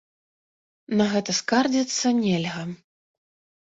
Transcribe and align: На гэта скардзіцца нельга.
На 1.03 1.07
гэта 1.13 1.37
скардзіцца 1.43 2.17
нельга. 2.25 2.69